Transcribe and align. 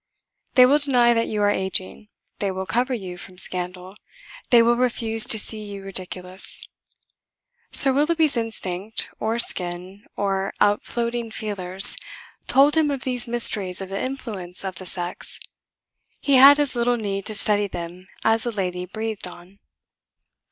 They 0.55 0.65
will 0.65 0.79
deny 0.79 1.13
that 1.13 1.27
you 1.27 1.43
are 1.43 1.51
ageing, 1.51 2.07
they 2.39 2.49
will 2.49 2.65
cover 2.65 2.95
you 2.95 3.19
from 3.19 3.37
scandal, 3.37 3.93
they 4.49 4.63
will 4.63 4.75
refuse 4.75 5.23
to 5.25 5.37
see 5.37 5.63
you 5.63 5.83
ridiculous. 5.83 6.67
Sir 7.71 7.93
Willoughby's 7.93 8.35
instinct, 8.35 9.11
or 9.19 9.37
skin, 9.37 10.03
or 10.17 10.53
outfloating 10.59 11.31
feelers, 11.31 11.97
told 12.47 12.75
him 12.75 12.89
of 12.89 13.03
these 13.03 13.27
mysteries 13.27 13.79
of 13.79 13.89
the 13.89 14.01
influence 14.01 14.65
of 14.65 14.73
the 14.77 14.87
sex; 14.87 15.39
he 16.19 16.33
had 16.37 16.57
as 16.57 16.75
little 16.75 16.97
need 16.97 17.27
to 17.27 17.35
study 17.35 17.67
them 17.67 18.07
as 18.25 18.43
a 18.43 18.49
lady 18.51 18.87
breathed 18.87 19.27
on. 19.27 19.59